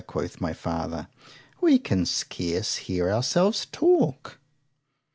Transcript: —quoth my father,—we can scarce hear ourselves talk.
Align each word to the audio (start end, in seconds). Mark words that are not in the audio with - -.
—quoth 0.07 0.41
my 0.41 0.51
father,—we 0.51 1.77
can 1.77 2.07
scarce 2.07 2.77
hear 2.77 3.11
ourselves 3.11 3.67
talk. 3.71 4.39